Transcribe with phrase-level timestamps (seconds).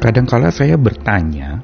[0.00, 1.60] Kadangkala saya bertanya,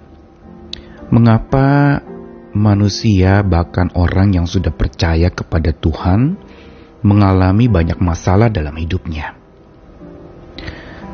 [1.08, 2.04] mengapa
[2.52, 6.36] manusia bahkan orang yang sudah percaya kepada Tuhan
[7.00, 9.40] mengalami banyak masalah dalam hidupnya.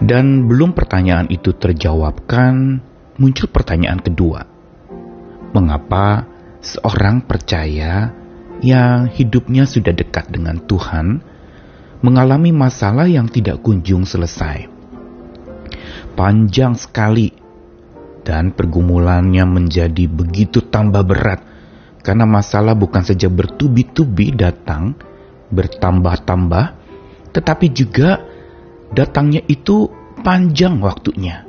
[0.02, 2.82] Dan belum pertanyaan itu terjawabkan,
[3.22, 4.42] muncul pertanyaan kedua.
[5.54, 6.26] Mengapa
[6.58, 8.10] seorang percaya
[8.66, 11.22] yang hidupnya sudah dekat dengan Tuhan
[12.02, 14.71] mengalami masalah yang tidak kunjung selesai?
[16.14, 17.32] Panjang sekali
[18.22, 21.40] dan pergumulannya menjadi begitu tambah berat
[22.02, 24.98] karena masalah bukan saja bertubi-tubi datang,
[25.54, 26.64] bertambah-tambah,
[27.30, 28.18] tetapi juga
[28.90, 29.86] datangnya itu
[30.26, 31.46] panjang waktunya,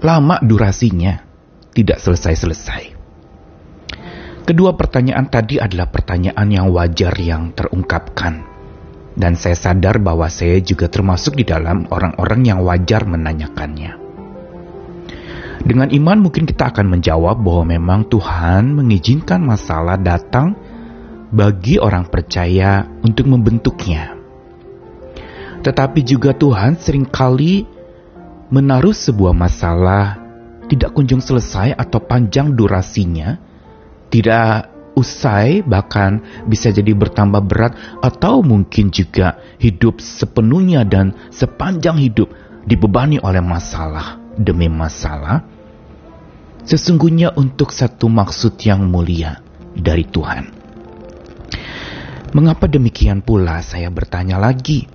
[0.00, 1.20] lama durasinya,
[1.76, 2.96] tidak selesai-selesai.
[4.44, 8.53] Kedua pertanyaan tadi adalah pertanyaan yang wajar yang terungkapkan.
[9.14, 14.02] Dan saya sadar bahwa saya juga termasuk di dalam orang-orang yang wajar menanyakannya.
[15.64, 20.58] Dengan iman mungkin kita akan menjawab bahwa memang Tuhan mengizinkan masalah datang
[21.30, 24.18] bagi orang percaya untuk membentuknya.
[25.64, 27.64] Tetapi juga Tuhan sering kali
[28.52, 30.20] menaruh sebuah masalah
[30.68, 33.40] tidak kunjung selesai atau panjang durasinya,
[34.12, 42.30] tidak usai bahkan bisa jadi bertambah berat atau mungkin juga hidup sepenuhnya dan sepanjang hidup
[42.64, 45.44] dibebani oleh masalah demi masalah
[46.64, 49.38] sesungguhnya untuk satu maksud yang mulia
[49.76, 50.64] dari Tuhan.
[52.34, 54.90] Mengapa demikian pula saya bertanya lagi?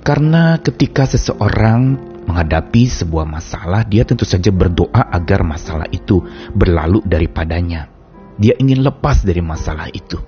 [0.00, 6.24] Karena ketika seseorang menghadapi sebuah masalah, dia tentu saja berdoa agar masalah itu
[6.56, 7.93] berlalu daripadanya.
[8.34, 10.18] Dia ingin lepas dari masalah itu.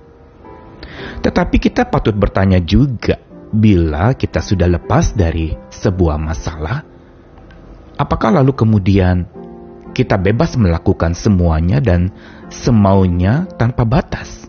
[1.19, 3.19] Tetapi kita patut bertanya juga,
[3.51, 6.83] bila kita sudah lepas dari sebuah masalah,
[7.99, 9.27] apakah lalu kemudian
[9.91, 12.13] kita bebas melakukan semuanya dan
[12.47, 14.47] semaunya tanpa batas?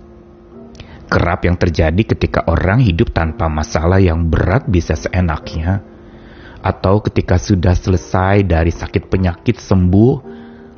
[1.09, 5.81] Kerap yang terjadi ketika orang hidup tanpa masalah yang berat bisa seenaknya,
[6.61, 10.15] atau ketika sudah selesai dari sakit penyakit sembuh,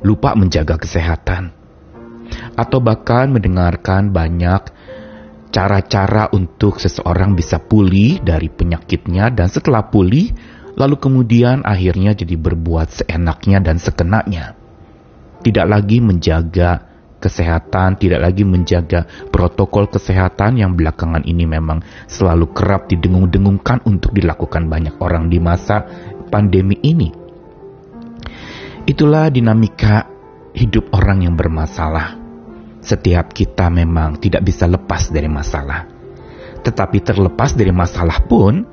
[0.07, 1.60] lupa menjaga kesehatan
[2.55, 4.61] atau bahkan mendengarkan banyak
[5.51, 10.31] cara-cara untuk seseorang bisa pulih dari penyakitnya dan setelah pulih
[10.79, 14.55] lalu kemudian akhirnya jadi berbuat seenaknya dan sekenaknya.
[15.41, 22.89] Tidak lagi menjaga kesehatan, tidak lagi menjaga protokol kesehatan yang belakangan ini memang selalu kerap
[22.89, 25.85] didengung-dengungkan untuk dilakukan banyak orang di masa
[26.33, 27.09] pandemi ini.
[28.89, 30.09] Itulah dinamika
[30.57, 32.20] hidup orang yang bermasalah.
[32.81, 35.85] Setiap kita memang tidak bisa lepas dari masalah.
[36.61, 38.65] Tetapi terlepas dari masalah pun,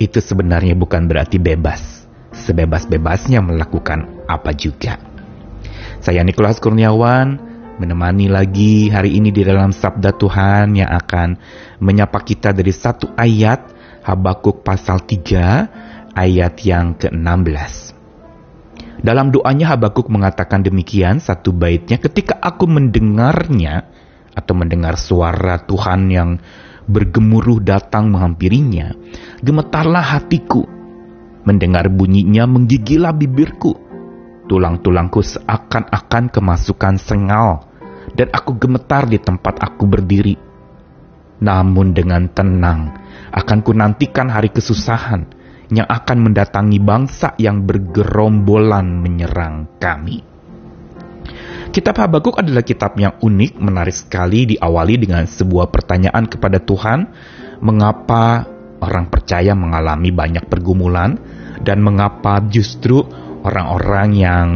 [0.00, 2.08] itu sebenarnya bukan berarti bebas.
[2.32, 4.96] Sebebas-bebasnya melakukan apa juga.
[6.00, 7.36] Saya Nikolas Kurniawan,
[7.76, 11.36] menemani lagi hari ini di dalam Sabda Tuhan yang akan
[11.84, 17.99] menyapa kita dari satu ayat Habakuk pasal 3 ayat yang ke-16.
[19.00, 23.88] Dalam doanya Habakuk mengatakan demikian satu baitnya ketika aku mendengarnya
[24.36, 26.36] atau mendengar suara Tuhan yang
[26.84, 28.92] bergemuruh datang menghampirinya,
[29.40, 30.68] gemetarlah hatiku.
[31.40, 33.72] Mendengar bunyinya menggigilah bibirku.
[34.44, 37.64] Tulang-tulangku seakan-akan kemasukan sengal
[38.12, 40.36] dan aku gemetar di tempat aku berdiri.
[41.40, 42.92] Namun dengan tenang
[43.32, 45.39] akan ku nantikan hari kesusahan
[45.70, 50.22] yang akan mendatangi bangsa yang bergerombolan menyerang kami.
[51.70, 57.06] Kitab Habakuk adalah kitab yang unik, menarik sekali diawali dengan sebuah pertanyaan kepada Tuhan,
[57.62, 58.42] mengapa
[58.82, 61.14] orang percaya mengalami banyak pergumulan
[61.62, 63.06] dan mengapa justru
[63.46, 64.48] orang-orang yang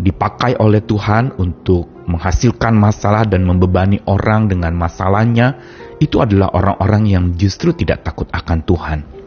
[0.00, 5.60] dipakai oleh Tuhan untuk menghasilkan masalah dan membebani orang dengan masalahnya
[6.00, 9.19] itu adalah orang-orang yang justru tidak takut akan Tuhan.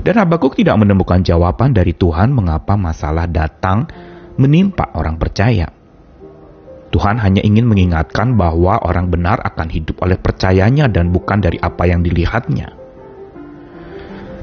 [0.00, 3.88] Dan Habakuk tidak menemukan jawaban dari Tuhan mengapa masalah datang
[4.36, 5.72] menimpa orang percaya.
[6.92, 11.84] Tuhan hanya ingin mengingatkan bahwa orang benar akan hidup oleh percayanya dan bukan dari apa
[11.84, 12.86] yang dilihatnya.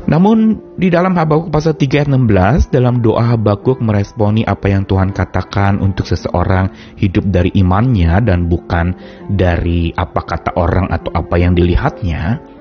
[0.03, 5.15] Namun di dalam Habakuk pasal 3 ayat 16 dalam doa Habakuk meresponi apa yang Tuhan
[5.15, 6.69] katakan untuk seseorang
[6.99, 8.93] hidup dari imannya dan bukan
[9.31, 12.52] dari apa kata orang atau apa yang dilihatnya.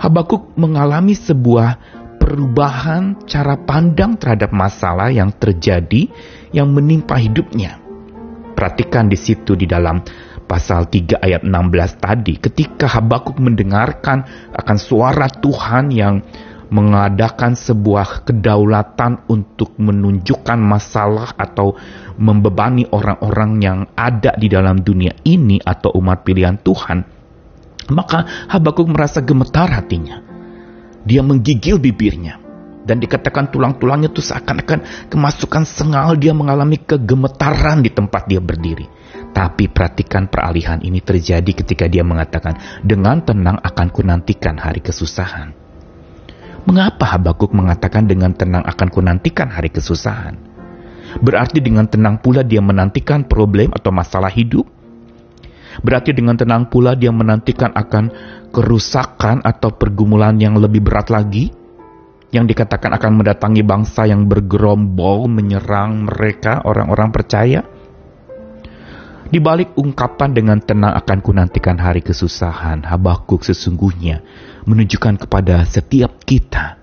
[0.00, 1.76] Habakuk mengalami sebuah
[2.22, 6.06] perubahan cara pandang terhadap masalah yang terjadi
[6.54, 7.82] yang menimpa hidupnya.
[8.54, 9.98] Perhatikan di situ di dalam
[10.46, 14.22] pasal 3 ayat 16 tadi ketika Habakuk mendengarkan
[14.52, 16.20] akan suara Tuhan yang
[16.72, 21.76] mengadakan sebuah kedaulatan untuk menunjukkan masalah atau
[22.16, 27.21] membebani orang-orang yang ada di dalam dunia ini atau umat pilihan Tuhan,
[27.92, 30.24] maka Habakuk merasa gemetar hatinya.
[31.02, 32.42] Dia menggigil bibirnya
[32.82, 38.86] dan dikatakan tulang-tulangnya itu seakan-akan kemasukan sengal dia mengalami kegemetaran di tempat dia berdiri.
[39.32, 45.56] Tapi perhatikan peralihan ini terjadi ketika dia mengatakan, dengan tenang akan kunantikan hari kesusahan.
[46.68, 50.36] Mengapa Habakuk mengatakan dengan tenang akan kunantikan hari kesusahan?
[51.18, 54.68] Berarti dengan tenang pula dia menantikan problem atau masalah hidup?
[55.80, 58.12] Berarti dengan tenang pula dia menantikan akan
[58.52, 61.48] kerusakan atau pergumulan yang lebih berat lagi?
[62.32, 67.60] Yang dikatakan akan mendatangi bangsa yang bergerombol menyerang mereka orang-orang percaya?
[69.32, 74.20] Di balik ungkapan dengan tenang akan kunantikan hari kesusahan, Habakuk sesungguhnya
[74.68, 76.76] menunjukkan kepada setiap kita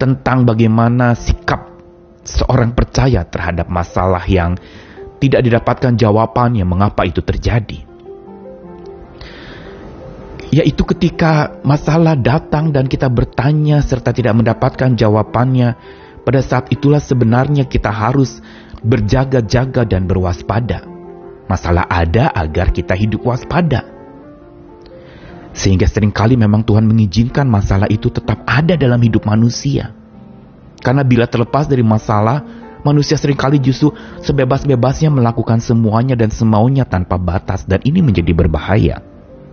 [0.00, 1.68] tentang bagaimana sikap
[2.24, 4.56] seorang percaya terhadap masalah yang
[5.18, 7.87] tidak didapatkan jawabannya mengapa itu terjadi.
[10.48, 15.76] Yaitu ketika masalah datang dan kita bertanya serta tidak mendapatkan jawabannya,
[16.24, 18.40] pada saat itulah sebenarnya kita harus
[18.80, 20.84] berjaga-jaga dan berwaspada.
[21.48, 23.84] Masalah ada agar kita hidup waspada.
[25.56, 29.96] Sehingga sering kali memang Tuhan mengizinkan masalah itu tetap ada dalam hidup manusia.
[30.78, 32.44] Karena bila terlepas dari masalah,
[32.86, 33.90] manusia sering kali justru
[34.22, 39.07] sebebas-bebasnya melakukan semuanya dan semaunya tanpa batas dan ini menjadi berbahaya.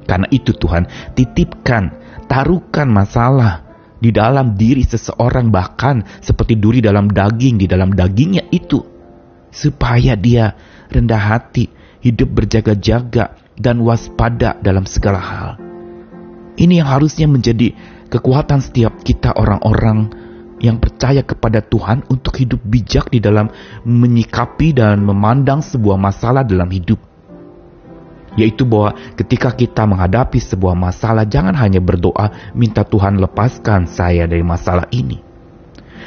[0.06, 0.86] Karena itu Tuhan
[1.18, 1.92] titipkan,
[2.30, 3.66] taruhkan masalah
[4.00, 8.86] di dalam diri seseorang bahkan seperti duri dalam daging di dalam dagingnya itu
[9.50, 10.54] supaya dia
[10.94, 11.72] rendah hati,
[12.04, 15.50] hidup berjaga-jaga dan waspada dalam segala hal.
[16.56, 17.74] Ini yang harusnya menjadi
[18.12, 20.12] kekuatan setiap kita orang-orang
[20.63, 23.52] yang percaya kepada Tuhan untuk hidup bijak di dalam
[23.84, 27.15] menyikapi dan memandang sebuah masalah dalam hidup.
[28.36, 34.44] Yaitu bahwa ketika kita menghadapi sebuah masalah, jangan hanya berdoa, minta Tuhan lepaskan saya dari
[34.44, 35.26] masalah ini.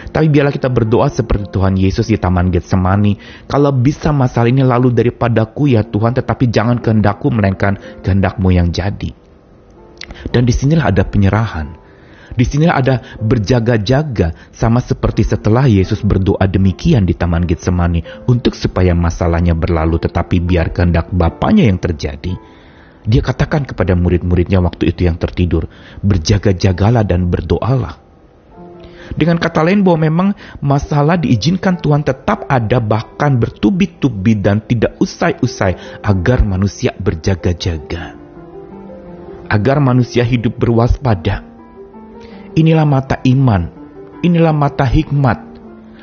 [0.09, 3.45] Tapi biarlah kita berdoa seperti Tuhan Yesus di Taman Getsemani.
[3.45, 9.13] Kalau bisa masalah ini lalu daripadaku ya Tuhan, tetapi jangan kehendakku melainkan kehendakmu yang jadi.
[10.33, 11.88] Dan di sinilah ada penyerahan.
[12.39, 18.95] Di sini ada berjaga-jaga sama seperti setelah Yesus berdoa demikian di Taman Getsemani untuk supaya
[18.95, 22.39] masalahnya berlalu tetapi biar kehendak Bapaknya yang terjadi.
[23.03, 25.67] Dia katakan kepada murid-muridnya waktu itu yang tertidur,
[26.07, 27.99] berjaga-jagalah dan berdoalah.
[29.19, 30.29] Dengan kata lain bahwa memang
[30.63, 38.15] masalah diizinkan Tuhan tetap ada bahkan bertubi-tubi dan tidak usai-usai agar manusia berjaga-jaga
[39.49, 41.48] agar manusia hidup berwaspada.
[42.59, 43.71] Inilah mata iman,
[44.19, 45.47] inilah mata hikmat.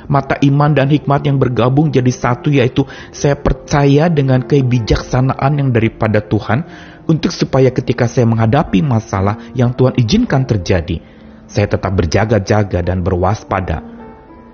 [0.08, 6.24] Mata iman dan hikmat yang bergabung jadi satu yaitu saya percaya dengan kebijaksanaan yang daripada
[6.24, 6.64] Tuhan
[7.12, 11.04] untuk supaya ketika saya menghadapi masalah yang Tuhan izinkan terjadi,
[11.44, 13.82] saya tetap berjaga-jaga dan berwaspada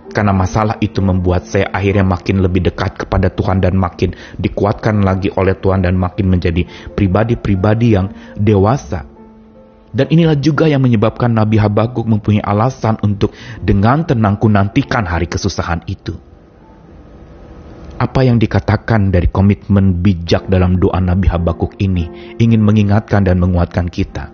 [0.10, 5.30] karena masalah itu membuat saya akhirnya makin lebih dekat kepada Tuhan dan makin dikuatkan lagi
[5.38, 6.66] oleh Tuhan dan makin menjadi
[6.98, 8.10] pribadi-pribadi yang
[8.40, 9.11] dewasa.
[9.92, 15.84] Dan inilah juga yang menyebabkan Nabi Habakuk mempunyai alasan untuk dengan tenangku nantikan hari kesusahan
[15.88, 16.16] itu.
[18.02, 23.92] Apa yang dikatakan dari komitmen bijak dalam doa Nabi Habakuk ini ingin mengingatkan dan menguatkan
[23.92, 24.34] kita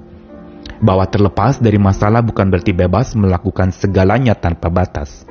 [0.77, 5.25] bahwa terlepas dari masalah bukan berarti bebas melakukan segalanya tanpa batas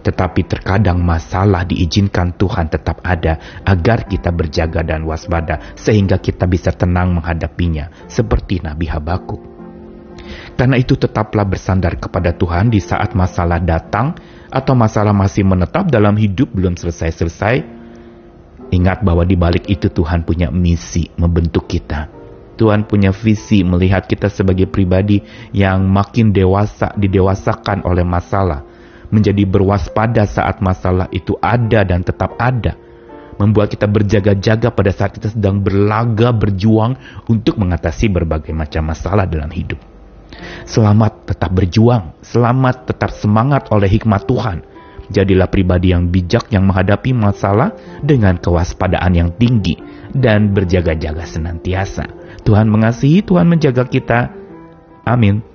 [0.00, 6.72] tetapi terkadang masalah diizinkan Tuhan tetap ada agar kita berjaga dan waspada sehingga kita bisa
[6.72, 9.40] tenang menghadapinya seperti Nabi Habakuk.
[10.56, 14.12] Karena itu tetaplah bersandar kepada Tuhan di saat masalah datang
[14.52, 17.80] atau masalah masih menetap dalam hidup belum selesai-selesai.
[18.70, 22.12] Ingat bahwa di balik itu Tuhan punya misi membentuk kita.
[22.60, 25.24] Tuhan punya visi melihat kita sebagai pribadi
[25.56, 28.69] yang makin dewasa, didewasakan oleh masalah
[29.10, 32.78] menjadi berwaspada saat masalah itu ada dan tetap ada.
[33.36, 39.48] Membuat kita berjaga-jaga pada saat kita sedang berlaga berjuang untuk mengatasi berbagai macam masalah dalam
[39.48, 39.80] hidup.
[40.64, 44.58] Selamat tetap berjuang, selamat tetap semangat oleh hikmat Tuhan.
[45.10, 49.74] Jadilah pribadi yang bijak yang menghadapi masalah dengan kewaspadaan yang tinggi
[50.14, 52.06] dan berjaga-jaga senantiasa.
[52.46, 54.30] Tuhan mengasihi, Tuhan menjaga kita.
[55.02, 55.49] Amin.